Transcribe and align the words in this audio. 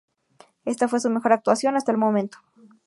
Esta 0.65 0.87
fue 0.87 0.99
su 0.99 1.11
mejor 1.11 1.31
actuación 1.31 1.75
hasta 1.75 1.91
el 1.91 1.99
momento. 1.99 2.39